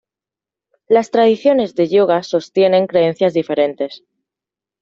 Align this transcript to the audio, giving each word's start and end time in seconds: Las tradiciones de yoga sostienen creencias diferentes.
Las 0.87 1.11
tradiciones 1.11 1.75
de 1.75 1.87
yoga 1.87 2.23
sostienen 2.23 2.87
creencias 2.87 3.33
diferentes. 3.35 4.03